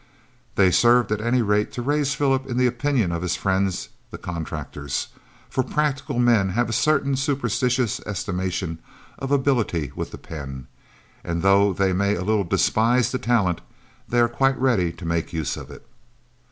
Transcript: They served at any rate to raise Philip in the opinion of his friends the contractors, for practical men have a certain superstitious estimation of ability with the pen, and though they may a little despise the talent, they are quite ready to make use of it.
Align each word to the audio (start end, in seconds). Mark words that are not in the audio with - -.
They 0.55 0.71
served 0.71 1.11
at 1.11 1.21
any 1.21 1.43
rate 1.43 1.71
to 1.73 1.83
raise 1.83 2.15
Philip 2.15 2.47
in 2.47 2.57
the 2.57 2.65
opinion 2.65 3.11
of 3.11 3.21
his 3.21 3.35
friends 3.35 3.89
the 4.09 4.17
contractors, 4.17 5.09
for 5.47 5.61
practical 5.61 6.17
men 6.17 6.49
have 6.49 6.69
a 6.69 6.73
certain 6.73 7.15
superstitious 7.15 7.99
estimation 8.07 8.79
of 9.19 9.31
ability 9.31 9.91
with 9.95 10.09
the 10.09 10.17
pen, 10.17 10.65
and 11.23 11.43
though 11.43 11.71
they 11.71 11.93
may 11.93 12.15
a 12.15 12.23
little 12.23 12.43
despise 12.43 13.11
the 13.11 13.19
talent, 13.19 13.61
they 14.09 14.19
are 14.19 14.27
quite 14.27 14.57
ready 14.59 14.91
to 14.91 15.05
make 15.05 15.33
use 15.33 15.55
of 15.55 15.69
it. 15.69 15.85